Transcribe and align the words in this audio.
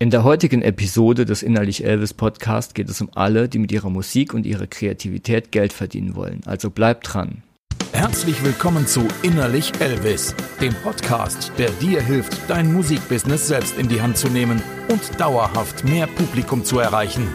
In 0.00 0.10
der 0.10 0.22
heutigen 0.22 0.62
Episode 0.62 1.24
des 1.24 1.42
Innerlich 1.42 1.84
Elvis 1.84 2.14
Podcast 2.14 2.76
geht 2.76 2.88
es 2.88 3.00
um 3.00 3.10
alle, 3.16 3.48
die 3.48 3.58
mit 3.58 3.72
ihrer 3.72 3.90
Musik 3.90 4.32
und 4.32 4.46
ihrer 4.46 4.68
Kreativität 4.68 5.50
Geld 5.50 5.72
verdienen 5.72 6.14
wollen. 6.14 6.40
Also 6.46 6.70
bleibt 6.70 7.12
dran. 7.12 7.42
Herzlich 7.90 8.44
willkommen 8.44 8.86
zu 8.86 9.08
Innerlich 9.22 9.72
Elvis, 9.80 10.36
dem 10.60 10.72
Podcast, 10.84 11.50
der 11.58 11.70
dir 11.70 12.00
hilft, 12.00 12.38
dein 12.46 12.72
Musikbusiness 12.72 13.48
selbst 13.48 13.76
in 13.76 13.88
die 13.88 14.00
Hand 14.00 14.16
zu 14.18 14.28
nehmen 14.28 14.62
und 14.88 15.18
dauerhaft 15.18 15.84
mehr 15.84 16.06
Publikum 16.06 16.64
zu 16.64 16.78
erreichen. 16.78 17.26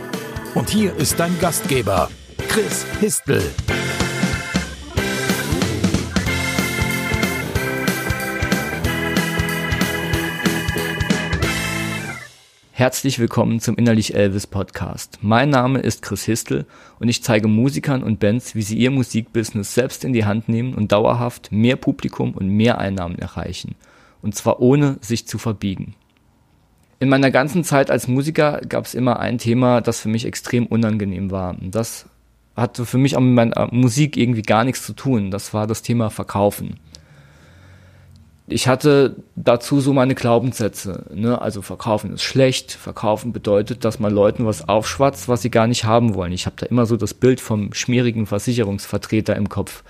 Und 0.55 0.69
hier 0.69 0.95
ist 0.95 1.19
dein 1.19 1.37
Gastgeber, 1.41 2.09
Chris 2.47 2.85
Histel. 3.01 3.43
Herzlich 12.75 13.19
willkommen 13.19 13.59
zum 13.59 13.75
Innerlich 13.75 14.15
Elvis 14.15 14.47
Podcast. 14.47 15.19
Mein 15.21 15.51
Name 15.51 15.77
ist 15.77 16.01
Chris 16.01 16.23
Histel 16.23 16.65
und 16.99 17.07
ich 17.07 17.21
zeige 17.21 17.47
Musikern 17.47 18.01
und 18.01 18.19
Bands, 18.19 18.55
wie 18.55 18.63
sie 18.63 18.79
ihr 18.79 18.89
Musikbusiness 18.89 19.75
selbst 19.75 20.03
in 20.03 20.11
die 20.11 20.25
Hand 20.25 20.49
nehmen 20.49 20.73
und 20.73 20.91
dauerhaft 20.91 21.51
mehr 21.51 21.75
Publikum 21.75 22.31
und 22.31 22.47
mehr 22.47 22.79
Einnahmen 22.79 23.19
erreichen. 23.19 23.75
Und 24.23 24.33
zwar 24.33 24.59
ohne 24.59 24.97
sich 25.01 25.27
zu 25.27 25.37
verbiegen. 25.37 25.93
In 26.99 27.09
meiner 27.09 27.29
ganzen 27.29 27.63
Zeit 27.63 27.91
als 27.91 28.07
Musiker 28.07 28.59
gab 28.67 28.85
es 28.85 28.95
immer 28.95 29.19
ein 29.19 29.37
Thema, 29.37 29.79
das 29.79 29.99
für 29.99 30.09
mich 30.09 30.25
extrem 30.25 30.65
unangenehm 30.65 31.29
war. 31.29 31.55
Das 31.61 32.07
hatte 32.55 32.87
für 32.87 32.97
mich 32.97 33.15
auch 33.15 33.21
mit 33.21 33.35
meiner 33.35 33.67
Musik 33.71 34.17
irgendwie 34.17 34.41
gar 34.41 34.63
nichts 34.63 34.83
zu 34.83 34.93
tun. 34.93 35.29
Das 35.29 35.53
war 35.53 35.67
das 35.67 35.83
Thema 35.83 36.09
Verkaufen 36.09 36.79
ich 38.47 38.67
hatte 38.67 39.15
dazu 39.35 39.79
so 39.79 39.93
meine 39.93 40.15
Glaubenssätze. 40.15 41.05
Ne? 41.13 41.41
Also 41.41 41.61
verkaufen 41.61 42.13
ist 42.13 42.23
schlecht. 42.23 42.73
Verkaufen 42.73 43.31
bedeutet, 43.31 43.85
dass 43.85 43.99
man 43.99 44.13
Leuten 44.13 44.45
was 44.45 44.67
aufschwatzt, 44.67 45.29
was 45.29 45.41
sie 45.41 45.49
gar 45.49 45.67
nicht 45.67 45.85
haben 45.85 46.13
wollen. 46.13 46.33
Ich 46.33 46.45
habe 46.45 46.57
da 46.59 46.65
immer 46.65 46.85
so 46.85 46.97
das 46.97 47.13
Bild 47.13 47.39
vom 47.39 47.73
schmierigen 47.73 48.25
Versicherungsvertreter 48.25 49.35
im 49.35 49.47
Kopf. 49.47 49.83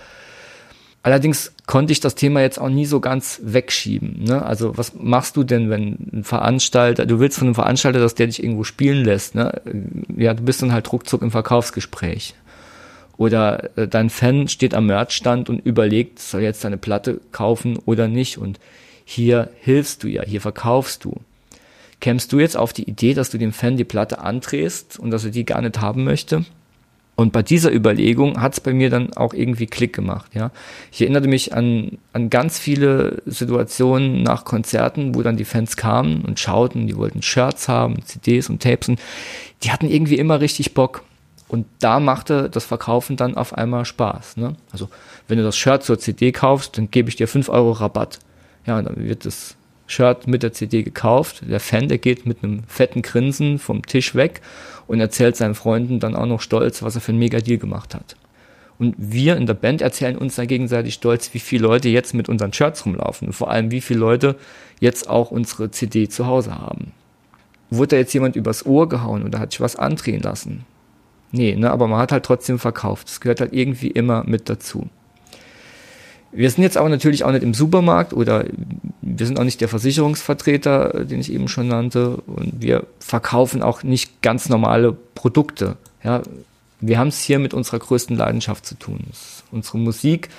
Allerdings 1.01 1.53
konnte 1.65 1.91
ich 1.91 1.99
das 1.99 2.15
Thema 2.15 2.41
jetzt 2.41 2.61
auch 2.61 2.69
nie 2.69 2.85
so 2.85 3.01
ganz 3.01 3.41
wegschieben. 3.43 4.23
Ne? 4.23 4.45
Also 4.45 4.77
was 4.77 4.93
machst 4.93 5.35
du 5.35 5.43
denn, 5.43 5.69
wenn 5.69 5.97
ein 6.13 6.23
Veranstalter, 6.23 7.05
du 7.05 7.19
willst 7.19 7.39
von 7.39 7.47
einem 7.47 7.55
Veranstalter, 7.55 7.99
dass 7.99 8.15
der 8.15 8.27
dich 8.27 8.41
irgendwo 8.41 8.63
spielen 8.63 9.03
lässt? 9.03 9.35
Ne? 9.35 9.61
Ja, 10.15 10.33
du 10.33 10.43
bist 10.43 10.61
dann 10.61 10.71
halt 10.71 10.93
ruckzuck 10.93 11.21
im 11.21 11.31
Verkaufsgespräch. 11.31 12.35
Oder 13.17 13.77
äh, 13.77 13.87
dein 13.87 14.09
Fan 14.09 14.47
steht 14.47 14.73
am 14.73 14.87
Merchstand 14.87 15.49
und 15.49 15.65
überlegt, 15.65 16.19
soll 16.19 16.41
jetzt 16.41 16.63
deine 16.63 16.77
Platte 16.77 17.21
kaufen 17.31 17.77
oder 17.85 18.07
nicht. 18.07 18.37
Und 18.37 18.59
hier 19.05 19.49
hilfst 19.61 20.03
du 20.03 20.07
ja, 20.07 20.23
hier 20.23 20.41
verkaufst 20.41 21.03
du. 21.05 21.19
Kämst 21.99 22.33
du 22.33 22.39
jetzt 22.39 22.57
auf 22.57 22.73
die 22.73 22.89
Idee, 22.89 23.13
dass 23.13 23.29
du 23.29 23.37
dem 23.37 23.53
Fan 23.53 23.77
die 23.77 23.85
Platte 23.85 24.19
andrehst 24.19 24.99
und 24.99 25.11
dass 25.11 25.23
er 25.23 25.31
die 25.31 25.45
gar 25.45 25.61
nicht 25.61 25.79
haben 25.79 26.03
möchte? 26.03 26.45
Und 27.15 27.31
bei 27.31 27.43
dieser 27.43 27.71
Überlegung 27.71 28.41
hat 28.41 28.53
es 28.53 28.59
bei 28.59 28.73
mir 28.73 28.89
dann 28.89 29.13
auch 29.13 29.35
irgendwie 29.35 29.67
Klick 29.67 29.93
gemacht. 29.93 30.31
Ja, 30.33 30.51
ich 30.91 31.01
erinnerte 31.01 31.27
mich 31.27 31.53
an 31.53 31.99
an 32.11 32.31
ganz 32.31 32.57
viele 32.57 33.21
Situationen 33.27 34.23
nach 34.23 34.45
Konzerten, 34.45 35.13
wo 35.13 35.21
dann 35.21 35.37
die 35.37 35.45
Fans 35.45 35.77
kamen 35.77 36.25
und 36.25 36.39
schauten, 36.39 36.87
die 36.87 36.97
wollten 36.97 37.21
Shirts 37.21 37.69
haben, 37.69 38.03
CDs 38.03 38.49
und 38.49 38.63
Tapes 38.63 38.89
und 38.89 38.99
die 39.61 39.71
hatten 39.71 39.87
irgendwie 39.87 40.17
immer 40.17 40.41
richtig 40.41 40.73
Bock. 40.73 41.03
Und 41.53 41.67
da 41.77 41.99
machte 41.99 42.49
das 42.49 42.65
Verkaufen 42.65 43.15
dann 43.15 43.37
auf 43.37 43.53
einmal 43.53 43.85
Spaß. 43.85 44.37
Ne? 44.37 44.55
Also 44.71 44.89
wenn 45.27 45.37
du 45.37 45.43
das 45.43 45.55
Shirt 45.55 45.83
zur 45.83 45.99
CD 45.99 46.31
kaufst, 46.31 46.79
dann 46.79 46.89
gebe 46.89 47.09
ich 47.09 47.15
dir 47.15 47.27
5 47.27 47.47
Euro 47.47 47.73
Rabatt. 47.73 48.17
Ja, 48.65 48.81
dann 48.81 48.95
wird 48.97 49.23
das 49.27 49.55
Shirt 49.85 50.25
mit 50.25 50.41
der 50.41 50.53
CD 50.53 50.81
gekauft. 50.81 51.43
Der 51.47 51.59
Fan, 51.59 51.89
der 51.89 51.99
geht 51.99 52.25
mit 52.25 52.43
einem 52.43 52.63
fetten 52.63 53.03
Grinsen 53.03 53.59
vom 53.59 53.85
Tisch 53.85 54.15
weg 54.15 54.41
und 54.87 54.99
erzählt 54.99 55.35
seinen 55.35 55.53
Freunden 55.53 55.99
dann 55.99 56.15
auch 56.15 56.25
noch 56.25 56.41
stolz, 56.41 56.81
was 56.81 56.95
er 56.95 57.01
für 57.01 57.11
einen 57.11 57.19
Mega-Deal 57.19 57.59
gemacht 57.59 57.93
hat. 57.93 58.15
Und 58.79 58.95
wir 58.97 59.37
in 59.37 59.45
der 59.45 59.53
Band 59.53 59.83
erzählen 59.83 60.17
uns 60.17 60.33
dann 60.33 60.47
gegenseitig 60.47 60.95
stolz, 60.95 61.35
wie 61.35 61.39
viele 61.39 61.67
Leute 61.67 61.87
jetzt 61.87 62.15
mit 62.15 62.29
unseren 62.29 62.51
Shirts 62.51 62.83
rumlaufen 62.83 63.27
und 63.27 63.33
vor 63.33 63.51
allem, 63.51 63.69
wie 63.69 63.81
viele 63.81 63.99
Leute 63.99 64.37
jetzt 64.79 65.07
auch 65.07 65.29
unsere 65.29 65.69
CD 65.69 66.09
zu 66.09 66.25
Hause 66.25 66.57
haben. 66.57 66.93
Wurde 67.69 67.89
da 67.89 67.97
jetzt 67.97 68.13
jemand 68.15 68.35
übers 68.35 68.65
Ohr 68.65 68.89
gehauen 68.89 69.21
oder 69.23 69.37
hat 69.37 69.51
sich 69.51 69.61
was 69.61 69.75
andrehen 69.75 70.23
lassen? 70.23 70.65
Nee, 71.35 71.55
ne, 71.55 71.71
aber 71.71 71.87
man 71.87 71.99
hat 71.99 72.11
halt 72.11 72.25
trotzdem 72.25 72.59
verkauft. 72.59 73.09
Das 73.09 73.19
gehört 73.19 73.41
halt 73.41 73.53
irgendwie 73.53 73.87
immer 73.87 74.23
mit 74.23 74.49
dazu. 74.49 74.87
Wir 76.31 76.49
sind 76.49 76.63
jetzt 76.63 76.77
aber 76.77 76.89
natürlich 76.89 77.23
auch 77.23 77.31
nicht 77.31 77.41
im 77.41 77.55
Supermarkt 77.55 78.13
oder 78.13 78.45
wir 79.01 79.25
sind 79.25 79.39
auch 79.39 79.43
nicht 79.43 79.59
der 79.59 79.67
Versicherungsvertreter, 79.67 81.05
den 81.05 81.19
ich 81.19 81.31
eben 81.33 81.47
schon 81.47 81.67
nannte. 81.67 82.17
Und 82.27 82.61
wir 82.61 82.85
verkaufen 82.99 83.63
auch 83.63 83.81
nicht 83.81 84.21
ganz 84.21 84.47
normale 84.47 84.93
Produkte. 84.93 85.75
Ja, 86.03 86.21
wir 86.81 86.99
haben 86.99 87.07
es 87.07 87.19
hier 87.19 87.39
mit 87.39 87.55
unserer 87.55 87.79
größten 87.79 88.15
Leidenschaft 88.15 88.67
zu 88.67 88.75
tun. 88.75 88.99
Unsere 89.51 89.79
Musik, 89.79 90.29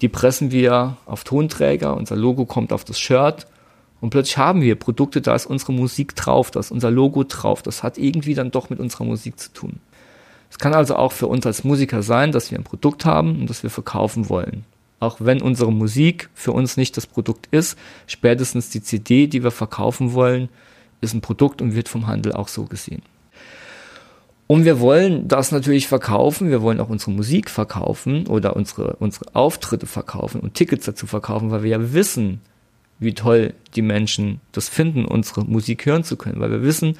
die 0.00 0.08
pressen 0.08 0.50
wir 0.50 0.96
auf 1.06 1.22
Tonträger, 1.22 1.96
unser 1.96 2.16
Logo 2.16 2.44
kommt 2.44 2.72
auf 2.72 2.84
das 2.84 2.98
Shirt 2.98 3.46
und 4.00 4.10
plötzlich 4.10 4.38
haben 4.38 4.62
wir 4.62 4.74
Produkte, 4.74 5.20
da 5.20 5.34
ist 5.34 5.46
unsere 5.46 5.72
Musik 5.72 6.16
drauf, 6.16 6.50
da 6.50 6.58
ist 6.58 6.72
unser 6.72 6.90
Logo 6.90 7.22
drauf. 7.22 7.62
Das 7.62 7.84
hat 7.84 7.98
irgendwie 7.98 8.34
dann 8.34 8.50
doch 8.50 8.70
mit 8.70 8.80
unserer 8.80 9.04
Musik 9.04 9.38
zu 9.38 9.52
tun. 9.52 9.78
Es 10.50 10.58
kann 10.58 10.74
also 10.74 10.96
auch 10.96 11.12
für 11.12 11.28
uns 11.28 11.46
als 11.46 11.64
Musiker 11.64 12.02
sein, 12.02 12.32
dass 12.32 12.50
wir 12.50 12.58
ein 12.58 12.64
Produkt 12.64 13.04
haben 13.04 13.40
und 13.40 13.48
das 13.48 13.62
wir 13.62 13.70
verkaufen 13.70 14.28
wollen. 14.28 14.64
Auch 14.98 15.16
wenn 15.20 15.40
unsere 15.40 15.72
Musik 15.72 16.28
für 16.34 16.52
uns 16.52 16.76
nicht 16.76 16.96
das 16.96 17.06
Produkt 17.06 17.48
ist, 17.50 17.78
spätestens 18.06 18.68
die 18.68 18.82
CD, 18.82 19.26
die 19.28 19.42
wir 19.42 19.50
verkaufen 19.50 20.12
wollen, 20.12 20.50
ist 21.00 21.14
ein 21.14 21.22
Produkt 21.22 21.62
und 21.62 21.74
wird 21.74 21.88
vom 21.88 22.06
Handel 22.06 22.32
auch 22.32 22.48
so 22.48 22.64
gesehen. 22.64 23.02
Und 24.46 24.64
wir 24.64 24.80
wollen 24.80 25.28
das 25.28 25.52
natürlich 25.52 25.86
verkaufen, 25.86 26.50
wir 26.50 26.60
wollen 26.60 26.80
auch 26.80 26.88
unsere 26.88 27.12
Musik 27.12 27.48
verkaufen 27.48 28.26
oder 28.26 28.56
unsere, 28.56 28.96
unsere 28.96 29.26
Auftritte 29.34 29.86
verkaufen 29.86 30.40
und 30.40 30.54
Tickets 30.54 30.86
dazu 30.86 31.06
verkaufen, 31.06 31.52
weil 31.52 31.62
wir 31.62 31.70
ja 31.70 31.92
wissen, 31.92 32.40
wie 33.00 33.14
toll 33.14 33.54
die 33.74 33.82
Menschen 33.82 34.40
das 34.52 34.68
finden, 34.68 35.04
unsere 35.04 35.44
Musik 35.44 35.86
hören 35.86 36.04
zu 36.04 36.16
können, 36.16 36.40
weil 36.40 36.50
wir 36.50 36.62
wissen, 36.62 36.96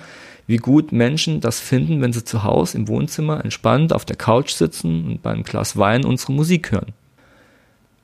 wie 0.47 0.57
gut 0.57 0.91
Menschen 0.91 1.41
das 1.41 1.61
finden, 1.61 2.01
wenn 2.01 2.13
sie 2.13 2.25
zu 2.25 2.43
Hause 2.43 2.77
im 2.79 2.89
Wohnzimmer 2.89 3.45
entspannt 3.45 3.93
auf 3.93 4.05
der 4.05 4.17
Couch 4.17 4.51
sitzen 4.51 5.05
und 5.07 5.23
beim 5.23 5.45
Glas 5.45 5.77
Wein 5.77 6.05
unsere 6.05 6.33
Musik 6.33 6.73
hören. 6.73 6.93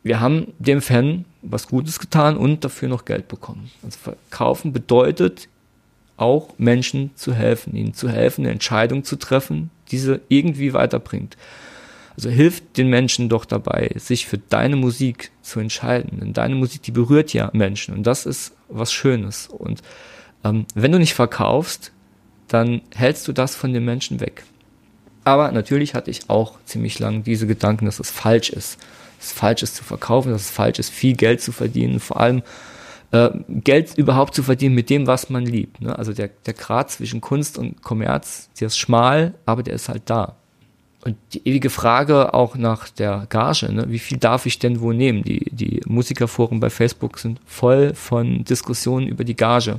Wir 0.05 0.21
haben 0.21 0.53
dem 0.61 0.81
Fan 0.81 1.25
was 1.43 1.67
Gutes 1.67 1.99
getan 1.99 2.37
und 2.37 2.65
dafür 2.65 2.89
noch 2.89 3.05
Geld 3.05 3.27
bekommen. 3.27 3.71
Also 3.83 3.99
verkaufen 3.99 4.73
bedeutet 4.73 5.49
auch 6.17 6.51
Menschen 6.59 7.11
zu 7.17 7.35
helfen, 7.35 7.75
ihnen 7.75 7.95
zu 7.95 8.09
helfen, 8.09 8.45
eine 8.45 8.53
Entscheidung 8.53 9.03
zu 9.03 9.17
treffen, 9.17 9.71
die 9.91 9.99
sie 9.99 10.21
irgendwie 10.29 10.73
weiterbringt. 10.73 11.37
Also 12.17 12.31
hilft 12.31 12.79
den 12.79 12.89
Menschen 12.89 13.29
doch 13.29 13.45
dabei, 13.45 13.91
sich 13.97 14.27
für 14.27 14.39
deine 14.39 14.77
Musik 14.77 15.31
zu 15.43 15.61
entscheiden. 15.61 16.19
Denn 16.21 16.33
deine 16.33 16.55
Musik, 16.55 16.83
die 16.83 16.91
berührt 16.91 17.33
ja 17.35 17.51
Menschen 17.53 17.95
und 17.95 18.05
das 18.05 18.25
ist 18.25 18.55
was 18.69 18.93
Schönes. 18.93 19.49
Und 19.49 19.83
ähm, 20.45 20.67
wenn 20.75 20.93
du 20.93 20.99
nicht 20.99 21.15
verkaufst, 21.15 21.93
dann 22.49 22.81
hältst 22.95 23.29
du 23.29 23.33
das 23.33 23.55
von 23.55 23.73
den 23.73 23.85
Menschen 23.85 24.21
weg. 24.21 24.45
Aber 25.25 25.51
natürlich 25.51 25.95
hatte 25.95 26.11
ich 26.11 26.31
auch 26.31 26.59
ziemlich 26.65 26.99
lang 26.99 27.25
diese 27.25 27.47
Gedanken, 27.47 27.85
dass 27.87 27.99
es 27.99 28.11
falsch 28.11 28.51
ist. 28.51 28.79
Dass 29.19 29.27
es 29.27 29.33
falsch 29.33 29.63
ist 29.63 29.77
zu 29.77 29.85
verkaufen, 29.85 30.31
dass 30.31 30.43
es 30.43 30.51
falsch 30.51 30.79
ist, 30.79 30.91
viel 30.91 31.17
Geld 31.17 31.43
zu 31.43 31.53
verdienen, 31.53 32.01
vor 32.01 32.21
allem 32.21 32.43
äh, 33.11 33.31
Geld 33.49 33.99
überhaupt 33.99 34.35
zu 34.35 34.43
verdienen 34.43 34.75
mit 34.75 34.89
dem, 34.89 35.07
was 35.07 35.29
man 35.29 35.45
liebt. 35.45 35.81
Ne? 35.81 35.99
Also 35.99 36.13
der, 36.13 36.29
der 36.29 36.55
Grad 36.55 36.91
zwischen 36.91 37.21
Kunst 37.21 37.59
und 37.59 37.83
Kommerz, 37.83 38.49
der 38.61 38.69
ist 38.69 38.79
schmal, 38.79 39.35
aber 39.47 39.63
der 39.63 39.75
ist 39.75 39.89
halt 39.89 40.05
da. 40.07 40.37
Und 41.07 41.17
die 41.35 41.47
ewige 41.47 41.71
Frage 41.71 42.35
auch 42.35 42.57
nach 42.57 42.89
der 42.89 43.27
Gage, 43.29 43.73
ne? 43.73 43.85
wie 43.89 44.01
viel 44.01 44.19
darf 44.19 44.45
ich 44.45 44.59
denn 44.59 44.81
wo 44.81 44.93
nehmen? 44.93 45.23
Die, 45.23 45.47
die 45.53 45.81
Musikerforen 45.87 46.59
bei 46.59 46.69
Facebook 46.69 47.21
sind 47.21 47.41
voll 47.47 47.95
von 47.95 48.43
Diskussionen 48.43 49.07
über 49.07 49.23
die 49.23 49.37
Gage. 49.37 49.79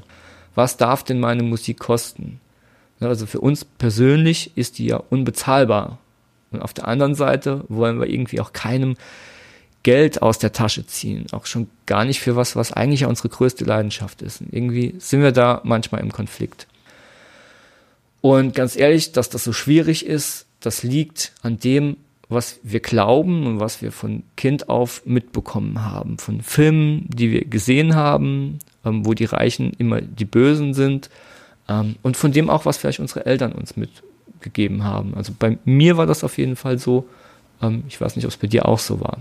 Was 0.56 0.78
darf 0.78 1.04
denn 1.04 1.20
meine 1.20 1.44
Musik 1.44 1.80
kosten? 1.80 2.40
Also 3.02 3.26
für 3.26 3.42
uns 3.42 3.66
persönlich 3.66 4.56
ist 4.56 4.78
die 4.78 4.86
ja 4.86 5.04
unbezahlbar. 5.10 5.98
Und 6.52 6.62
auf 6.62 6.74
der 6.74 6.88
anderen 6.88 7.14
Seite 7.14 7.66
wollen 7.68 8.00
wir 8.00 8.08
irgendwie 8.08 8.40
auch 8.40 8.54
keinem 8.54 8.96
Geld 9.84 10.22
aus 10.22 10.40
der 10.40 10.54
Tasche 10.54 10.88
ziehen. 10.88 11.26
Auch 11.34 11.46
schon 11.46 11.70
gar 11.86 12.06
nicht 12.06 12.22
für 12.22 12.38
was, 12.38 12.56
was 12.56 12.72
eigentlich 12.72 13.04
unsere 13.04 13.28
größte 13.28 13.66
Leidenschaft 13.66 14.22
ist. 14.22 14.40
Und 14.40 14.54
irgendwie 14.54 14.96
sind 15.00 15.22
wir 15.22 15.34
da 15.34 15.60
manchmal 15.66 16.00
im 16.00 16.14
Konflikt. 16.14 16.68
Und 18.22 18.56
ganz 18.56 18.78
ehrlich, 18.78 19.12
dass 19.12 19.30
das 19.30 19.44
so 19.44 19.52
schwierig 19.52 20.06
ist, 20.06 20.47
das 20.60 20.84
liegt 20.84 21.34
an 21.42 21.60
dem, 21.60 21.98
was 22.30 22.60
wir 22.64 22.82
glauben 22.82 23.46
und 23.46 23.60
was 23.60 23.82
wir 23.82 23.92
von 23.92 24.24
Kind 24.36 24.70
auf 24.70 25.02
mitbekommen 25.06 25.84
haben. 25.84 26.18
Von 26.18 26.42
Filmen, 26.42 27.06
die 27.10 27.32
wir 27.32 27.46
gesehen 27.46 27.96
haben, 27.96 28.60
ähm, 28.84 29.06
wo 29.06 29.14
die 29.14 29.26
Reichen 29.26 29.72
immer 29.78 30.02
die 30.02 30.26
Bösen 30.26 30.74
sind 30.74 31.10
ähm, 31.70 31.96
und 32.02 32.18
von 32.18 32.32
dem 32.32 32.50
auch, 32.50 32.66
was 32.66 32.78
vielleicht 32.78 33.00
unsere 33.00 33.26
Eltern 33.26 33.54
uns 33.54 33.78
mitgegeben 33.78 34.84
haben. 34.84 35.14
Also 35.16 35.34
bei 35.38 35.58
mir 35.64 35.96
war 35.96 36.06
das 36.06 36.24
auf 36.24 36.38
jeden 36.38 36.58
Fall 36.58 36.78
so. 36.80 37.08
Ähm, 37.62 37.84
ich 37.88 38.00
weiß 38.00 38.16
nicht, 38.16 38.26
ob 38.26 38.32
es 38.32 38.38
bei 38.38 38.48
dir 38.48 38.68
auch 38.68 38.80
so 38.80 39.00
war. 39.00 39.20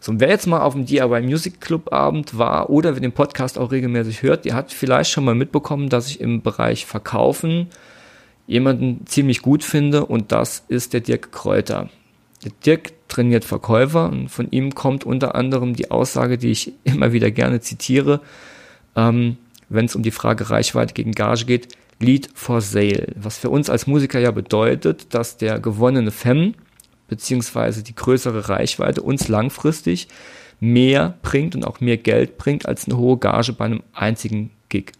So, 0.00 0.12
und 0.12 0.20
wer 0.20 0.28
jetzt 0.28 0.46
mal 0.46 0.60
auf 0.60 0.72
dem 0.72 0.86
DIY 0.86 1.22
Music 1.22 1.60
Club 1.60 1.92
Abend 1.92 2.38
war 2.38 2.70
oder 2.70 2.94
wer 2.94 3.00
den 3.00 3.12
Podcast 3.12 3.58
auch 3.58 3.70
regelmäßig 3.70 4.22
hört, 4.22 4.46
der 4.46 4.54
hat 4.54 4.72
vielleicht 4.72 5.10
schon 5.10 5.24
mal 5.24 5.34
mitbekommen, 5.34 5.90
dass 5.90 6.08
ich 6.08 6.20
im 6.20 6.40
Bereich 6.40 6.86
Verkaufen 6.86 7.66
jemanden 8.50 9.06
ziemlich 9.06 9.42
gut 9.42 9.62
finde 9.62 10.04
und 10.04 10.32
das 10.32 10.64
ist 10.66 10.92
der 10.92 11.00
Dirk 11.00 11.30
Kräuter. 11.30 11.88
Der 12.44 12.50
Dirk 12.66 12.92
trainiert 13.08 13.44
Verkäufer 13.44 14.10
und 14.10 14.28
von 14.28 14.50
ihm 14.50 14.74
kommt 14.74 15.04
unter 15.04 15.36
anderem 15.36 15.74
die 15.74 15.92
Aussage, 15.92 16.36
die 16.36 16.50
ich 16.50 16.72
immer 16.84 17.12
wieder 17.12 17.30
gerne 17.30 17.60
zitiere, 17.60 18.20
ähm, 18.96 19.36
wenn 19.68 19.84
es 19.84 19.94
um 19.94 20.02
die 20.02 20.10
Frage 20.10 20.50
Reichweite 20.50 20.94
gegen 20.94 21.12
Gage 21.12 21.44
geht, 21.44 21.68
Lead 22.00 22.28
for 22.34 22.60
Sale. 22.60 23.12
Was 23.14 23.38
für 23.38 23.50
uns 23.50 23.70
als 23.70 23.86
Musiker 23.86 24.18
ja 24.18 24.32
bedeutet, 24.32 25.14
dass 25.14 25.36
der 25.36 25.60
gewonnene 25.60 26.10
Fem 26.10 26.54
beziehungsweise 27.06 27.84
die 27.84 27.94
größere 27.94 28.48
Reichweite 28.48 29.02
uns 29.02 29.28
langfristig 29.28 30.08
mehr 30.58 31.14
bringt 31.22 31.54
und 31.54 31.64
auch 31.64 31.80
mehr 31.80 31.98
Geld 31.98 32.36
bringt 32.36 32.66
als 32.66 32.86
eine 32.86 32.96
hohe 32.96 33.18
Gage 33.18 33.52
bei 33.52 33.66
einem 33.66 33.82
einzigen 33.92 34.50
Gig. 34.68 34.92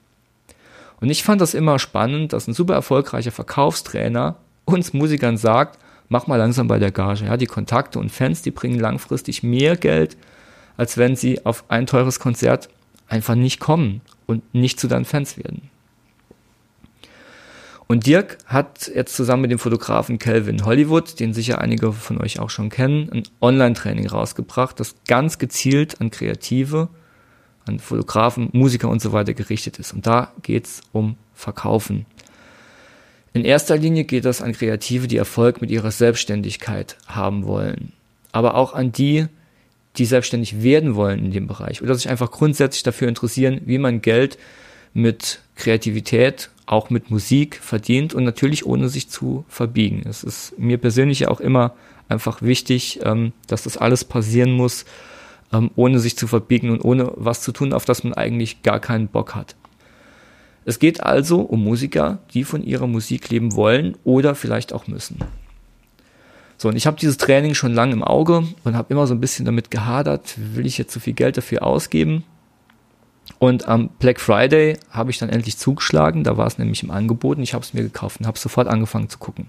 Und 1.01 1.11
ich 1.11 1.23
fand 1.23 1.41
das 1.41 1.55
immer 1.55 1.79
spannend, 1.79 2.33
dass 2.33 2.47
ein 2.47 2.55
super 2.55 2.75
erfolgreicher 2.75 3.33
Verkaufstrainer 3.33 4.37
uns 4.65 4.93
Musikern 4.93 5.37
sagt, 5.37 5.79
mach 6.09 6.27
mal 6.27 6.37
langsam 6.37 6.69
bei 6.69 6.79
der 6.79 6.91
Gage. 6.91 7.25
Ja, 7.25 7.37
die 7.37 7.47
Kontakte 7.47 7.99
und 7.99 8.11
Fans, 8.13 8.43
die 8.43 8.51
bringen 8.51 8.79
langfristig 8.79 9.43
mehr 9.43 9.77
Geld, 9.77 10.17
als 10.77 10.99
wenn 10.99 11.17
sie 11.17 11.45
auf 11.47 11.65
ein 11.69 11.87
teures 11.87 12.21
Konzert 12.21 12.69
einfach 13.09 13.35
nicht 13.35 13.61
kommen 13.61 14.03
und 14.27 14.55
nicht 14.55 14.79
zu 14.79 14.89
deinen 14.89 15.05
Fans 15.05 15.37
werden. 15.37 15.71
Und 17.87 18.07
Dirk 18.07 18.39
hat 18.47 18.89
jetzt 18.95 19.17
zusammen 19.17 19.43
mit 19.43 19.51
dem 19.51 19.59
Fotografen 19.59 20.21
Calvin 20.21 20.65
Hollywood, 20.65 21.19
den 21.19 21.35
sicher 21.35 21.61
einige 21.61 21.93
von 21.93 22.21
euch 22.21 22.39
auch 22.39 22.51
schon 22.51 22.69
kennen, 22.69 23.11
ein 23.11 23.23
Online-Training 23.41 24.07
rausgebracht, 24.07 24.79
das 24.79 24.95
ganz 25.09 25.39
gezielt 25.39 26.01
an 26.01 26.13
Kreative, 26.13 26.89
an 27.67 27.79
Fotografen, 27.79 28.49
Musiker 28.53 28.89
und 28.89 29.01
so 29.01 29.13
weiter 29.13 29.35
gerichtet 29.35 29.79
ist. 29.79 29.93
Und 29.93 30.07
da 30.07 30.33
geht's 30.43 30.83
um 30.93 31.17
Verkaufen. 31.35 32.07
In 33.33 33.45
erster 33.45 33.77
Linie 33.77 34.05
geht 34.05 34.25
es 34.25 34.43
an 34.43 34.53
Kreative, 34.53 35.07
die 35.07 35.17
Erfolg 35.17 35.61
mit 35.61 35.71
ihrer 35.71 35.91
Selbstständigkeit 35.91 36.97
haben 37.07 37.47
wollen. 37.47 37.93
Aber 38.33 38.55
auch 38.55 38.75
an 38.75 38.93
die, 38.93 39.27
die 39.97 40.05
selbstständig 40.05 40.63
werden 40.63 40.95
wollen 40.95 41.25
in 41.25 41.31
dem 41.31 41.47
Bereich 41.47 41.83
oder 41.83 41.95
sich 41.95 42.09
einfach 42.09 42.31
grundsätzlich 42.31 42.83
dafür 42.83 43.09
interessieren, 43.09 43.61
wie 43.65 43.79
man 43.79 44.03
Geld 44.03 44.39
mit 44.93 45.41
Kreativität, 45.57 46.51
auch 46.67 46.91
mit 46.91 47.11
Musik 47.11 47.57
verdient 47.57 48.15
und 48.15 48.25
natürlich 48.25 48.67
ohne 48.67 48.89
sich 48.89 49.09
zu 49.09 49.45
verbiegen. 49.49 50.03
Es 50.09 50.25
ist 50.25 50.59
mir 50.59 50.79
persönlich 50.79 51.29
auch 51.29 51.41
immer 51.41 51.75
einfach 52.09 52.43
wichtig, 52.43 53.01
ähm, 53.05 53.33
dass 53.47 53.63
das 53.63 53.77
alles 53.77 54.05
passieren 54.05 54.53
muss, 54.53 54.85
ähm, 55.53 55.71
ohne 55.77 55.99
sich 55.99 56.17
zu 56.17 56.27
verbiegen 56.27 56.71
und 56.71 56.85
ohne 56.85 57.13
was 57.17 57.43
zu 57.43 57.53
tun, 57.53 57.73
auf 57.73 57.85
das 57.85 58.05
man 58.05 58.15
eigentlich 58.15 58.63
gar 58.63 58.81
keinen 58.81 59.09
Bock 59.09 59.35
hat. 59.35 59.57
Es 60.65 60.79
geht 60.79 61.03
also 61.03 61.41
um 61.41 61.65
Musiker, 61.65 62.19
die 62.35 62.45
von 62.45 62.63
ihrer 62.63 62.87
Musik 62.87 63.31
leben 63.31 63.55
wollen 63.55 63.97
oder 64.05 64.35
vielleicht 64.35 64.73
auch 64.73 64.87
müssen. 64.87 65.19
So, 66.59 66.69
und 66.69 66.77
ich 66.77 66.87
habe 66.87 66.99
dieses 66.99 67.17
Training 67.17 67.55
schon 67.55 67.73
lange 67.73 67.95
im 67.95 68.05
Auge 68.05 68.45
und 68.65 68.77
habe 68.77 68.93
immer 68.93 69.07
so 69.07 69.15
ein 69.15 69.21
bisschen 69.21 69.47
damit 69.47 69.71
gehadert, 69.71 70.35
will 70.37 70.67
ich 70.67 70.77
jetzt 70.77 70.93
so 70.93 71.01
viel 71.01 71.15
Geld 71.15 71.39
dafür 71.39 71.63
ausgeben? 71.63 72.25
Und 73.39 73.67
am 73.67 73.89
Black 73.99 74.21
Friday 74.21 74.77
habe 74.91 75.11
ich 75.11 75.19
dann 75.19 75.31
endlich 75.31 75.57
zugeschlagen, 75.57 76.25
da 76.25 76.37
war 76.37 76.47
es 76.47 76.59
nämlich 76.59 76.83
im 76.83 76.91
Angebot 76.91 77.39
und 77.39 77.43
ich 77.43 77.55
habe 77.55 77.65
es 77.65 77.73
mir 77.73 77.83
gekauft 77.83 78.21
und 78.21 78.27
habe 78.27 78.39
sofort 78.39 78.69
angefangen 78.69 79.09
zu 79.09 79.19
gucken. 79.19 79.49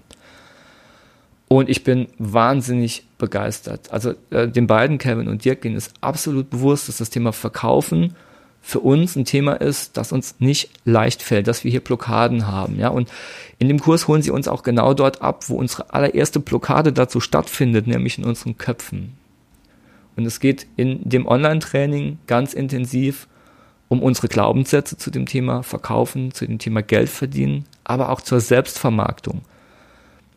Und 1.52 1.68
ich 1.68 1.84
bin 1.84 2.06
wahnsinnig 2.16 3.04
begeistert. 3.18 3.92
Also 3.92 4.14
äh, 4.30 4.48
den 4.48 4.66
beiden, 4.66 4.96
Kevin 4.96 5.28
und 5.28 5.44
Dirk, 5.44 5.60
denen 5.60 5.76
ist 5.76 5.92
absolut 6.00 6.48
bewusst, 6.48 6.88
dass 6.88 6.96
das 6.96 7.10
Thema 7.10 7.30
Verkaufen 7.34 8.14
für 8.62 8.80
uns 8.80 9.16
ein 9.16 9.26
Thema 9.26 9.52
ist, 9.52 9.98
das 9.98 10.12
uns 10.12 10.36
nicht 10.38 10.70
leicht 10.86 11.20
fällt, 11.20 11.48
dass 11.48 11.62
wir 11.62 11.70
hier 11.70 11.84
Blockaden 11.84 12.46
haben. 12.46 12.78
Ja, 12.78 12.88
und 12.88 13.10
in 13.58 13.68
dem 13.68 13.80
Kurs 13.80 14.08
holen 14.08 14.22
sie 14.22 14.30
uns 14.30 14.48
auch 14.48 14.62
genau 14.62 14.94
dort 14.94 15.20
ab, 15.20 15.50
wo 15.50 15.56
unsere 15.56 15.92
allererste 15.92 16.40
Blockade 16.40 16.90
dazu 16.90 17.20
stattfindet, 17.20 17.86
nämlich 17.86 18.16
in 18.16 18.24
unseren 18.24 18.56
Köpfen. 18.56 19.12
Und 20.16 20.24
es 20.24 20.40
geht 20.40 20.66
in 20.76 21.06
dem 21.06 21.26
Online-Training 21.26 22.16
ganz 22.26 22.54
intensiv 22.54 23.28
um 23.88 24.02
unsere 24.02 24.28
Glaubenssätze 24.28 24.96
zu 24.96 25.10
dem 25.10 25.26
Thema 25.26 25.62
Verkaufen, 25.62 26.32
zu 26.32 26.46
dem 26.46 26.58
Thema 26.58 26.80
Geld 26.80 27.10
verdienen, 27.10 27.66
aber 27.84 28.08
auch 28.08 28.22
zur 28.22 28.40
Selbstvermarktung. 28.40 29.42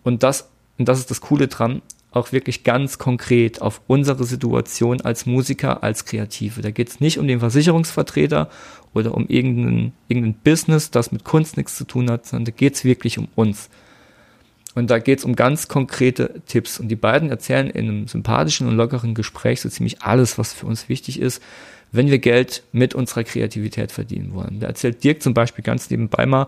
Und 0.04 0.24
das, 0.24 0.50
und 0.78 0.88
das 0.88 1.00
ist 1.00 1.12
das 1.12 1.22
Coole 1.22 1.48
dran, 1.48 1.82
auch 2.12 2.32
wirklich 2.32 2.64
ganz 2.64 2.98
konkret 2.98 3.62
auf 3.62 3.82
unsere 3.88 4.24
Situation 4.24 5.02
als 5.02 5.26
Musiker, 5.26 5.84
als 5.84 6.06
Kreative. 6.06 6.62
Da 6.62 6.72
geht 6.72 6.90
es 6.90 7.00
nicht 7.02 7.20
um 7.20 7.28
den 7.28 7.42
Versicherungsvertreter 7.42 8.50
oder 8.94 9.14
um 9.14 9.28
irgendein, 9.28 9.92
irgendein 10.08 10.36
Business, 10.36 10.92
das 10.92 11.12
mit 11.12 11.26
Kunst 11.26 11.58
nichts 11.58 11.76
zu 11.76 11.84
tun 11.84 12.10
hat, 12.10 12.26
sondern 12.26 12.46
da 12.46 12.52
geht 12.52 12.76
es 12.76 12.86
wirklich 12.86 13.18
um 13.18 13.28
uns. 13.36 13.70
Und 14.76 14.90
da 14.90 15.00
geht 15.00 15.20
es 15.20 15.26
um 15.26 15.36
ganz 15.36 15.68
konkrete 15.68 16.42
Tipps. 16.46 16.80
Und 16.80 16.90
die 16.90 16.98
beiden 16.98 17.30
erzählen 17.30 17.70
in 17.70 17.88
einem 17.88 18.08
sympathischen 18.08 18.68
und 18.68 18.76
lockeren 18.76 19.14
Gespräch 19.14 19.62
so 19.62 19.70
ziemlich 19.70 20.02
alles, 20.02 20.38
was 20.38 20.54
für 20.54 20.66
uns 20.66 20.90
wichtig 20.90 21.20
ist, 21.20 21.42
wenn 21.92 22.10
wir 22.10 22.20
Geld 22.20 22.64
mit 22.72 22.94
unserer 22.94 23.24
Kreativität 23.24 23.92
verdienen 23.92 24.34
wollen. 24.34 24.60
Da 24.60 24.68
erzählt 24.68 25.04
Dirk 25.04 25.22
zum 25.22 25.34
Beispiel 25.34 25.64
ganz 25.64 25.90
nebenbei 25.90 26.26
mal, 26.26 26.48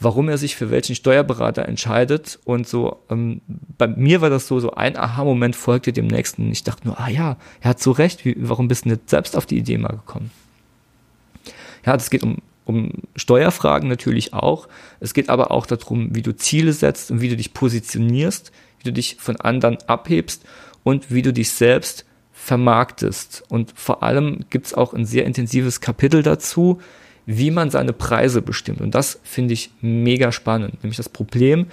warum 0.00 0.28
er 0.28 0.38
sich 0.38 0.56
für 0.56 0.70
welchen 0.70 0.94
Steuerberater 0.94 1.66
entscheidet. 1.66 2.38
Und 2.44 2.68
so, 2.68 2.98
ähm, 3.10 3.40
bei 3.78 3.86
mir 3.86 4.20
war 4.20 4.30
das 4.30 4.46
so, 4.46 4.60
so 4.60 4.72
ein 4.72 4.96
Aha-Moment 4.96 5.56
folgte 5.56 5.92
dem 5.92 6.06
nächsten. 6.06 6.50
Ich 6.52 6.62
dachte 6.62 6.86
nur, 6.86 7.00
ah 7.00 7.08
ja, 7.08 7.36
er 7.60 7.70
hat 7.70 7.80
so 7.80 7.90
recht, 7.90 8.24
wie, 8.24 8.36
warum 8.38 8.68
bist 8.68 8.84
du 8.84 8.90
nicht 8.90 9.10
selbst 9.10 9.36
auf 9.36 9.46
die 9.46 9.58
Idee 9.58 9.78
mal 9.78 9.96
gekommen? 9.96 10.30
Ja, 11.84 11.94
es 11.94 12.10
geht 12.10 12.22
um, 12.22 12.38
um 12.64 12.90
Steuerfragen 13.16 13.88
natürlich 13.88 14.32
auch. 14.32 14.68
Es 15.00 15.12
geht 15.14 15.28
aber 15.28 15.50
auch 15.50 15.66
darum, 15.66 16.14
wie 16.14 16.22
du 16.22 16.36
Ziele 16.36 16.72
setzt 16.72 17.10
und 17.10 17.20
wie 17.20 17.28
du 17.28 17.36
dich 17.36 17.52
positionierst, 17.52 18.52
wie 18.78 18.84
du 18.84 18.92
dich 18.92 19.16
von 19.18 19.36
anderen 19.36 19.78
abhebst 19.86 20.44
und 20.82 21.10
wie 21.10 21.22
du 21.22 21.32
dich 21.32 21.50
selbst 21.50 22.04
vermarktest. 22.44 23.42
Und 23.48 23.72
vor 23.74 24.02
allem 24.02 24.44
gibt 24.50 24.66
es 24.66 24.74
auch 24.74 24.92
ein 24.92 25.06
sehr 25.06 25.24
intensives 25.24 25.80
Kapitel 25.80 26.22
dazu, 26.22 26.80
wie 27.26 27.50
man 27.50 27.70
seine 27.70 27.94
Preise 27.94 28.42
bestimmt. 28.42 28.82
Und 28.82 28.94
das 28.94 29.18
finde 29.24 29.54
ich 29.54 29.70
mega 29.80 30.30
spannend. 30.30 30.82
Nämlich 30.82 30.98
das 30.98 31.08
Problem 31.08 31.66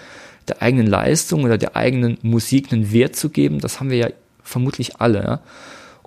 der 0.47 0.61
eigenen 0.61 0.87
Leistung 0.87 1.43
oder 1.43 1.57
der 1.57 1.75
eigenen 1.75 2.17
Musik 2.21 2.71
einen 2.71 2.91
Wert 2.93 3.15
zu 3.15 3.29
geben, 3.29 3.59
das 3.59 3.79
haben 3.79 3.89
wir 3.89 3.97
ja 3.97 4.07
vermutlich 4.43 4.99
alle. 4.99 5.23
Ja? 5.23 5.39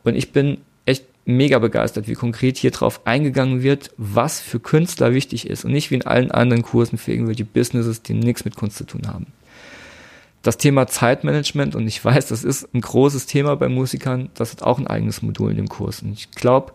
Und 0.02 0.16
ich 0.16 0.32
bin 0.32 0.58
echt 0.86 1.04
mega 1.26 1.58
begeistert, 1.58 2.08
wie 2.08 2.14
konkret 2.14 2.56
hier 2.56 2.70
drauf 2.70 3.06
eingegangen 3.06 3.62
wird, 3.62 3.90
was 3.98 4.40
für 4.40 4.60
Künstler 4.60 5.12
wichtig 5.12 5.46
ist 5.48 5.64
und 5.66 5.72
nicht 5.72 5.90
wie 5.90 5.96
in 5.96 6.06
allen 6.06 6.30
anderen 6.30 6.62
Kursen 6.62 6.96
für 6.96 7.12
irgendwelche 7.12 7.44
Businesses, 7.44 8.02
die 8.02 8.14
nichts 8.14 8.46
mit 8.46 8.56
Kunst 8.56 8.78
zu 8.78 8.84
tun 8.84 9.02
haben 9.06 9.26
das 10.44 10.58
Thema 10.58 10.86
Zeitmanagement, 10.86 11.74
und 11.74 11.88
ich 11.88 12.04
weiß, 12.04 12.26
das 12.28 12.44
ist 12.44 12.72
ein 12.74 12.82
großes 12.82 13.26
Thema 13.26 13.56
bei 13.56 13.68
Musikern, 13.68 14.28
das 14.34 14.52
hat 14.52 14.62
auch 14.62 14.78
ein 14.78 14.86
eigenes 14.86 15.22
Modul 15.22 15.50
in 15.50 15.56
dem 15.56 15.68
Kurs. 15.68 16.02
Und 16.02 16.12
ich 16.12 16.30
glaube, 16.30 16.72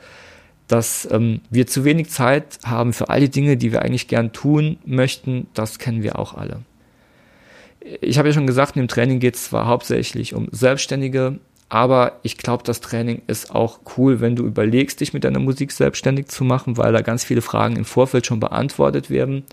dass 0.67 1.07
ähm, 1.11 1.41
wir 1.51 1.67
zu 1.67 1.85
wenig 1.85 2.09
Zeit 2.09 2.59
haben 2.65 2.93
für 2.93 3.09
all 3.09 3.19
die 3.21 3.29
Dinge, 3.29 3.57
die 3.57 3.71
wir 3.71 3.83
eigentlich 3.83 4.07
gern 4.07 4.33
tun 4.33 4.79
möchten, 4.85 5.47
das 5.53 5.77
kennen 5.77 6.01
wir 6.01 6.17
auch 6.17 6.33
alle. 6.33 6.61
Ich 8.01 8.17
habe 8.17 8.27
ja 8.27 8.33
schon 8.33 8.47
gesagt, 8.47 8.75
in 8.75 8.81
dem 8.81 8.88
Training 8.88 9.19
geht 9.19 9.35
es 9.35 9.45
zwar 9.45 9.67
hauptsächlich 9.67 10.33
um 10.33 10.47
Selbstständige, 10.51 11.39
aber 11.69 12.19
ich 12.23 12.38
glaube, 12.38 12.63
das 12.63 12.81
Training 12.81 13.21
ist 13.27 13.53
auch 13.53 13.79
cool, 13.97 14.19
wenn 14.19 14.35
du 14.35 14.45
überlegst, 14.45 14.99
dich 14.99 15.13
mit 15.13 15.23
deiner 15.23 15.39
Musik 15.39 15.71
selbstständig 15.71 16.27
zu 16.27 16.43
machen, 16.43 16.77
weil 16.77 16.91
da 16.91 17.01
ganz 17.01 17.23
viele 17.23 17.43
Fragen 17.43 17.75
im 17.75 17.85
Vorfeld 17.85 18.25
schon 18.25 18.39
beantwortet 18.39 19.11
werden 19.11 19.43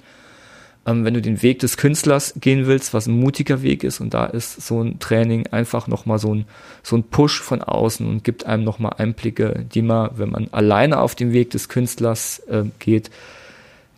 ähm, 0.86 1.04
wenn 1.04 1.14
du 1.14 1.20
den 1.20 1.42
Weg 1.42 1.58
des 1.58 1.76
Künstlers 1.76 2.34
gehen 2.40 2.66
willst, 2.66 2.94
was 2.94 3.06
ein 3.06 3.18
mutiger 3.18 3.62
Weg 3.62 3.84
ist 3.84 4.00
und 4.00 4.14
da 4.14 4.26
ist 4.26 4.66
so 4.66 4.82
ein 4.82 4.98
Training 4.98 5.48
einfach 5.48 5.88
nochmal 5.88 6.18
so 6.18 6.34
ein, 6.34 6.44
so 6.82 6.96
ein 6.96 7.02
Push 7.02 7.42
von 7.42 7.62
außen 7.62 8.06
und 8.06 8.24
gibt 8.24 8.46
einem 8.46 8.64
nochmal 8.64 8.94
Einblicke, 8.98 9.66
die 9.74 9.82
man, 9.82 10.10
wenn 10.16 10.30
man 10.30 10.48
alleine 10.52 11.00
auf 11.00 11.14
dem 11.14 11.32
Weg 11.32 11.50
des 11.50 11.68
Künstlers 11.68 12.38
äh, 12.48 12.64
geht, 12.78 13.10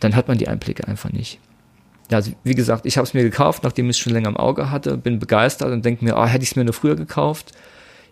dann 0.00 0.16
hat 0.16 0.28
man 0.28 0.38
die 0.38 0.48
Einblicke 0.48 0.88
einfach 0.88 1.12
nicht. 1.12 1.38
Ja, 2.10 2.16
also 2.18 2.32
wie 2.42 2.54
gesagt, 2.54 2.86
ich 2.86 2.96
habe 2.96 3.06
es 3.06 3.12
mir 3.12 3.22
gekauft, 3.22 3.64
nachdem 3.64 3.90
ich 3.90 3.96
es 3.96 3.98
schon 3.98 4.14
länger 4.14 4.30
im 4.30 4.36
Auge 4.38 4.70
hatte, 4.70 4.96
bin 4.96 5.18
begeistert 5.18 5.70
und 5.70 5.84
denke 5.84 6.04
mir, 6.04 6.16
ah, 6.16 6.26
hätte 6.26 6.42
ich 6.42 6.50
es 6.50 6.56
mir 6.56 6.64
nur 6.64 6.72
früher 6.72 6.96
gekauft. 6.96 7.52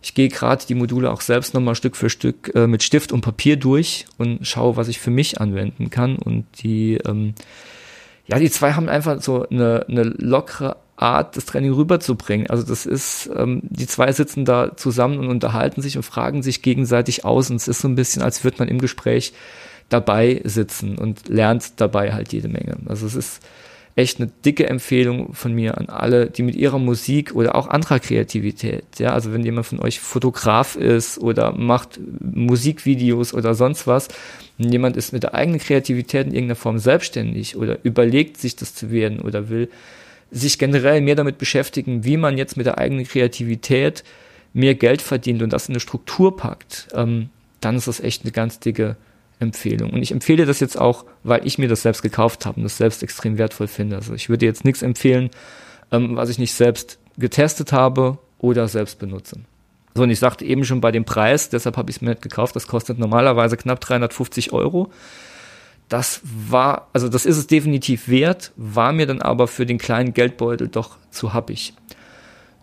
Ich 0.02 0.12
gehe 0.12 0.28
gerade 0.28 0.66
die 0.68 0.74
Module 0.74 1.10
auch 1.10 1.22
selbst 1.22 1.54
nochmal 1.54 1.74
Stück 1.74 1.96
für 1.96 2.10
Stück 2.10 2.54
äh, 2.54 2.66
mit 2.66 2.82
Stift 2.82 3.10
und 3.10 3.22
Papier 3.22 3.56
durch 3.56 4.04
und 4.18 4.46
schaue, 4.46 4.76
was 4.76 4.88
ich 4.88 5.00
für 5.00 5.10
mich 5.10 5.40
anwenden 5.40 5.88
kann 5.88 6.16
und 6.16 6.44
die 6.62 6.98
ähm, 7.06 7.34
ja, 8.26 8.38
die 8.38 8.50
zwei 8.50 8.72
haben 8.72 8.88
einfach 8.88 9.20
so 9.22 9.48
eine, 9.48 9.86
eine 9.88 10.02
lockere 10.02 10.76
Art, 10.96 11.36
das 11.36 11.44
Training 11.44 11.72
rüberzubringen. 11.72 12.48
Also 12.48 12.64
das 12.64 12.86
ist, 12.86 13.30
ähm, 13.36 13.60
die 13.64 13.86
zwei 13.86 14.12
sitzen 14.12 14.44
da 14.44 14.76
zusammen 14.76 15.18
und 15.18 15.28
unterhalten 15.28 15.82
sich 15.82 15.96
und 15.96 16.02
fragen 16.02 16.42
sich 16.42 16.62
gegenseitig 16.62 17.24
aus. 17.24 17.50
Und 17.50 17.56
es 17.56 17.68
ist 17.68 17.80
so 17.80 17.88
ein 17.88 17.94
bisschen, 17.94 18.22
als 18.22 18.44
würde 18.44 18.58
man 18.58 18.68
im 18.68 18.80
Gespräch 18.80 19.32
dabei 19.88 20.40
sitzen 20.44 20.98
und 20.98 21.28
lernt 21.28 21.80
dabei 21.80 22.12
halt 22.12 22.32
jede 22.32 22.48
Menge. 22.48 22.76
Also 22.86 23.06
es 23.06 23.14
ist 23.14 23.42
echt 23.96 24.20
eine 24.20 24.30
dicke 24.44 24.68
Empfehlung 24.68 25.32
von 25.32 25.54
mir 25.54 25.78
an 25.78 25.88
alle, 25.88 26.28
die 26.28 26.42
mit 26.42 26.54
ihrer 26.54 26.78
Musik 26.78 27.34
oder 27.34 27.54
auch 27.54 27.66
anderer 27.66 27.98
Kreativität, 27.98 28.84
ja, 28.98 29.14
also 29.14 29.32
wenn 29.32 29.42
jemand 29.42 29.66
von 29.66 29.80
euch 29.80 30.00
Fotograf 30.00 30.76
ist 30.76 31.18
oder 31.18 31.52
macht 31.52 31.98
Musikvideos 32.20 33.32
oder 33.32 33.54
sonst 33.54 33.86
was, 33.86 34.08
jemand 34.58 34.98
ist 34.98 35.14
mit 35.14 35.22
der 35.22 35.34
eigenen 35.34 35.60
Kreativität 35.60 36.26
in 36.26 36.34
irgendeiner 36.34 36.56
Form 36.56 36.78
selbstständig 36.78 37.56
oder 37.56 37.78
überlegt 37.84 38.36
sich 38.36 38.54
das 38.54 38.74
zu 38.74 38.90
werden 38.90 39.20
oder 39.20 39.48
will 39.48 39.70
sich 40.30 40.58
generell 40.58 41.00
mehr 41.00 41.14
damit 41.14 41.38
beschäftigen, 41.38 42.04
wie 42.04 42.18
man 42.18 42.36
jetzt 42.36 42.58
mit 42.58 42.66
der 42.66 42.76
eigenen 42.76 43.06
Kreativität 43.06 44.04
mehr 44.52 44.74
Geld 44.74 45.00
verdient 45.00 45.40
und 45.40 45.54
das 45.54 45.68
in 45.68 45.72
eine 45.72 45.80
Struktur 45.80 46.36
packt, 46.36 46.88
ähm, 46.92 47.30
dann 47.60 47.76
ist 47.76 47.88
das 47.88 48.00
echt 48.00 48.24
eine 48.24 48.32
ganz 48.32 48.60
dicke 48.60 48.96
Empfehlung. 49.38 49.90
Und 49.90 50.02
ich 50.02 50.12
empfehle 50.12 50.46
das 50.46 50.60
jetzt 50.60 50.78
auch, 50.78 51.04
weil 51.22 51.46
ich 51.46 51.58
mir 51.58 51.68
das 51.68 51.82
selbst 51.82 52.02
gekauft 52.02 52.46
habe 52.46 52.56
und 52.56 52.64
das 52.64 52.78
selbst 52.78 53.02
extrem 53.02 53.38
wertvoll 53.38 53.68
finde. 53.68 53.96
Also 53.96 54.14
ich 54.14 54.28
würde 54.28 54.46
jetzt 54.46 54.64
nichts 54.64 54.82
empfehlen, 54.82 55.30
ähm, 55.92 56.16
was 56.16 56.30
ich 56.30 56.38
nicht 56.38 56.54
selbst 56.54 56.98
getestet 57.18 57.72
habe 57.72 58.18
oder 58.38 58.68
selbst 58.68 58.98
benutze. 58.98 59.40
So, 59.94 60.02
und 60.02 60.10
ich 60.10 60.18
sagte 60.18 60.44
eben 60.44 60.64
schon 60.64 60.80
bei 60.80 60.92
dem 60.92 61.04
Preis, 61.04 61.48
deshalb 61.48 61.76
habe 61.76 61.90
ich 61.90 61.96
es 61.96 62.02
mir 62.02 62.10
nicht 62.10 62.22
gekauft, 62.22 62.54
das 62.54 62.66
kostet 62.66 62.98
normalerweise 62.98 63.56
knapp 63.56 63.80
350 63.80 64.52
Euro. 64.52 64.90
Das 65.88 66.20
war, 66.24 66.88
also 66.92 67.08
das 67.08 67.24
ist 67.24 67.36
es 67.36 67.46
definitiv 67.46 68.08
wert, 68.08 68.52
war 68.56 68.92
mir 68.92 69.06
dann 69.06 69.22
aber 69.22 69.46
für 69.48 69.66
den 69.66 69.78
kleinen 69.78 70.12
Geldbeutel 70.12 70.68
doch 70.68 70.96
zu 71.10 71.32
happig. 71.32 71.74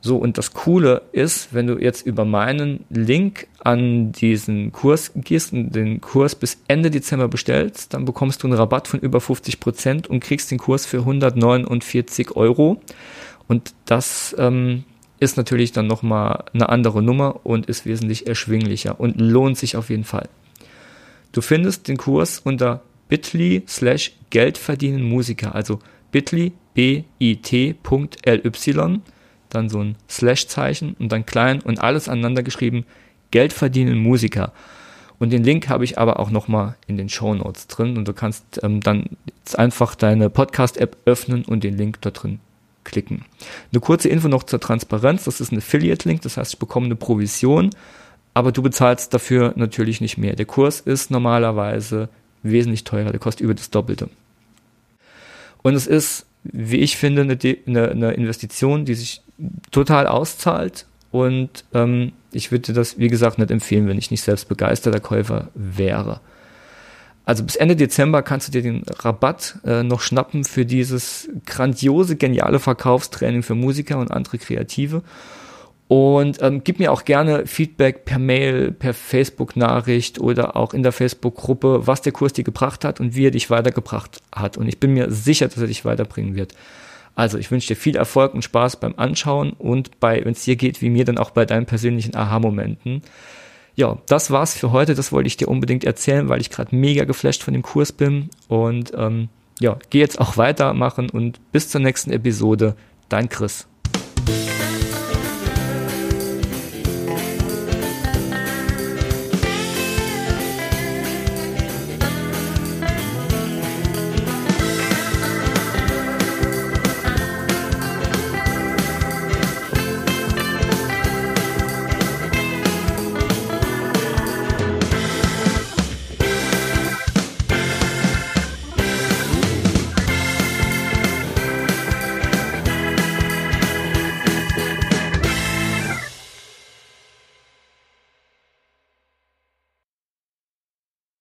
So, 0.05 0.17
und 0.17 0.37
das 0.37 0.53
Coole 0.53 1.03
ist, 1.13 1.53
wenn 1.53 1.65
du 1.65 1.77
jetzt 1.77 2.05
über 2.05 2.25
meinen 2.25 2.83
Link 2.89 3.47
an 3.63 4.11
diesen 4.11 4.73
Kurs 4.73 5.13
gehst 5.15 5.53
und 5.53 5.73
den 5.73 6.01
Kurs 6.01 6.35
bis 6.35 6.57
Ende 6.67 6.91
Dezember 6.91 7.29
bestellst, 7.29 7.93
dann 7.93 8.03
bekommst 8.03 8.43
du 8.43 8.47
einen 8.47 8.57
Rabatt 8.57 8.89
von 8.89 8.99
über 8.99 9.21
50 9.21 9.61
Prozent 9.61 10.07
und 10.07 10.19
kriegst 10.19 10.51
den 10.51 10.57
Kurs 10.57 10.85
für 10.85 10.97
149 10.97 12.35
Euro. 12.35 12.81
Und 13.47 13.73
das 13.85 14.35
ähm, 14.37 14.83
ist 15.21 15.37
natürlich 15.37 15.71
dann 15.71 15.87
nochmal 15.87 16.43
eine 16.53 16.67
andere 16.67 17.01
Nummer 17.01 17.39
und 17.45 17.67
ist 17.67 17.85
wesentlich 17.85 18.27
erschwinglicher 18.27 18.99
und 18.99 19.21
lohnt 19.21 19.57
sich 19.57 19.77
auf 19.77 19.89
jeden 19.89 20.03
Fall. 20.03 20.27
Du 21.31 21.39
findest 21.39 21.87
den 21.87 21.95
Kurs 21.95 22.39
unter 22.39 22.81
bit.ly 23.07 23.63
slash 23.69 24.11
Geld 24.31 24.57
verdienen 24.57 25.03
Musiker, 25.03 25.55
also 25.55 25.79
bit.ly 26.11 26.51
bit.ly 26.73 27.77
dann 29.53 29.69
so 29.69 29.83
ein 29.83 29.95
Slash-Zeichen 30.09 30.95
und 30.99 31.11
dann 31.11 31.25
klein 31.25 31.61
und 31.61 31.81
alles 31.81 32.09
aneinander 32.09 32.43
geschrieben, 32.43 32.85
Geld 33.31 33.53
verdienen 33.53 33.97
Musiker. 33.97 34.51
Und 35.19 35.31
den 35.31 35.43
Link 35.43 35.69
habe 35.69 35.85
ich 35.85 35.97
aber 35.97 36.19
auch 36.19 36.29
nochmal 36.29 36.75
in 36.87 36.97
den 36.97 37.09
Show 37.09 37.33
Notes 37.33 37.67
drin 37.67 37.97
und 37.97 38.07
du 38.07 38.13
kannst 38.13 38.61
ähm, 38.63 38.81
dann 38.81 39.05
einfach 39.53 39.95
deine 39.95 40.29
Podcast-App 40.29 40.97
öffnen 41.05 41.45
und 41.45 41.63
den 41.63 41.77
Link 41.77 42.01
dort 42.01 42.23
drin 42.23 42.39
klicken. 42.83 43.23
Eine 43.71 43.79
kurze 43.79 44.09
Info 44.09 44.27
noch 44.27 44.43
zur 44.43 44.59
Transparenz, 44.59 45.23
das 45.23 45.39
ist 45.39 45.51
ein 45.51 45.59
Affiliate-Link, 45.59 46.21
das 46.21 46.37
heißt, 46.37 46.53
ich 46.53 46.59
bekomme 46.59 46.87
eine 46.87 46.95
Provision, 46.95 47.69
aber 48.33 48.51
du 48.51 48.61
bezahlst 48.61 49.13
dafür 49.13 49.53
natürlich 49.55 50.01
nicht 50.01 50.17
mehr. 50.17 50.35
Der 50.35 50.45
Kurs 50.45 50.79
ist 50.81 51.11
normalerweise 51.11 52.09
wesentlich 52.41 52.83
teurer, 52.83 53.11
der 53.11 53.19
kostet 53.19 53.41
über 53.41 53.53
das 53.53 53.69
Doppelte. 53.69 54.09
Und 55.61 55.75
es 55.75 55.87
ist, 55.87 56.25
wie 56.43 56.77
ich 56.77 56.97
finde, 56.97 57.21
eine, 57.21 57.37
eine, 57.67 57.91
eine 57.91 58.11
Investition, 58.11 58.85
die 58.85 58.95
sich 58.95 59.21
total 59.71 60.07
auszahlt. 60.07 60.85
Und 61.11 61.63
ähm, 61.73 62.11
ich 62.31 62.51
würde 62.51 62.73
das, 62.73 62.97
wie 62.97 63.07
gesagt, 63.07 63.37
nicht 63.37 63.51
empfehlen, 63.51 63.87
wenn 63.87 63.97
ich 63.97 64.11
nicht 64.11 64.23
selbst 64.23 64.49
begeisterter 64.49 64.99
Käufer 64.99 65.49
wäre. 65.53 66.19
Also 67.25 67.43
bis 67.43 67.55
Ende 67.55 67.75
Dezember 67.75 68.21
kannst 68.21 68.49
du 68.49 68.51
dir 68.51 68.61
den 68.61 68.83
Rabatt 68.99 69.59
äh, 69.63 69.83
noch 69.83 70.01
schnappen 70.01 70.43
für 70.43 70.65
dieses 70.65 71.29
grandiose, 71.45 72.17
geniale 72.17 72.59
Verkaufstraining 72.59 73.43
für 73.43 73.55
Musiker 73.55 73.97
und 73.97 74.11
andere 74.11 74.37
Kreative. 74.37 75.03
Und 75.87 76.41
ähm, 76.41 76.63
gib 76.63 76.79
mir 76.79 76.91
auch 76.91 77.05
gerne 77.05 77.45
Feedback 77.45 78.05
per 78.05 78.17
Mail, 78.17 78.71
per 78.71 78.93
Facebook-Nachricht 78.93 80.19
oder 80.19 80.55
auch 80.55 80.73
in 80.73 80.81
der 80.81 80.91
Facebook-Gruppe, 80.91 81.85
was 81.85 82.01
der 82.01 82.13
Kurs 82.13 82.33
dir 82.33 82.43
gebracht 82.43 82.85
hat 82.85 82.99
und 82.99 83.15
wie 83.15 83.27
er 83.27 83.31
dich 83.31 83.49
weitergebracht 83.49 84.21
hat. 84.33 84.57
Und 84.57 84.67
ich 84.67 84.79
bin 84.79 84.93
mir 84.93 85.11
sicher, 85.11 85.47
dass 85.47 85.57
er 85.57 85.67
dich 85.67 85.85
weiterbringen 85.85 86.35
wird. 86.35 86.55
Also 87.15 87.37
ich 87.37 87.51
wünsche 87.51 87.67
dir 87.67 87.75
viel 87.75 87.95
Erfolg 87.95 88.33
und 88.33 88.43
Spaß 88.43 88.77
beim 88.77 88.95
Anschauen 88.97 89.53
und 89.53 89.99
bei, 89.99 90.23
wenn 90.25 90.31
es 90.31 90.43
dir 90.43 90.55
geht 90.55 90.81
wie 90.81 90.89
mir, 90.89 91.05
dann 91.05 91.19
auch 91.19 91.29
bei 91.29 91.45
deinen 91.45 91.65
persönlichen 91.65 92.15
Aha-Momenten. 92.15 93.03
Ja, 93.75 93.97
das 94.07 94.31
war's 94.31 94.55
für 94.55 94.71
heute. 94.71 94.95
Das 94.95 95.11
wollte 95.11 95.27
ich 95.27 95.37
dir 95.37 95.47
unbedingt 95.47 95.83
erzählen, 95.83 96.29
weil 96.29 96.41
ich 96.41 96.49
gerade 96.49 96.75
mega 96.75 97.05
geflasht 97.05 97.43
von 97.43 97.53
dem 97.53 97.63
Kurs 97.63 97.91
bin. 97.91 98.29
Und 98.47 98.93
ähm, 98.95 99.29
ja, 99.59 99.77
geh 99.89 99.99
jetzt 99.99 100.19
auch 100.19 100.37
weitermachen 100.37 101.09
und 101.09 101.39
bis 101.51 101.69
zur 101.69 101.81
nächsten 101.81 102.11
Episode. 102.11 102.75
Dein 103.09 103.29
Chris. 103.29 103.67